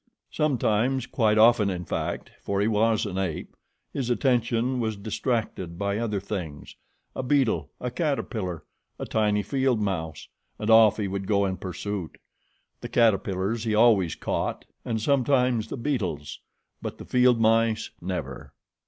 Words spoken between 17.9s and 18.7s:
never.